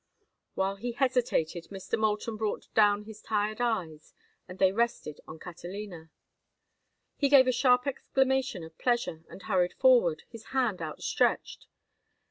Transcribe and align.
While 0.55 0.77
he 0.77 0.93
hesitated, 0.93 1.65
Mr. 1.69 1.95
Moulton 1.95 2.35
brought 2.35 2.73
down 2.73 3.03
his 3.03 3.21
tired 3.21 3.61
eyes 3.61 4.15
and 4.47 4.57
they 4.57 4.71
rested 4.71 5.19
on 5.27 5.37
Catalina. 5.37 6.09
He 7.17 7.29
gave 7.29 7.45
a 7.45 7.51
sharp 7.51 7.85
exclamation 7.85 8.63
of 8.63 8.75
pleasure 8.79 9.23
and 9.29 9.43
hurried 9.43 9.73
forward, 9.75 10.23
his 10.27 10.45
hand 10.57 10.81
out 10.81 11.03
stretched. 11.03 11.67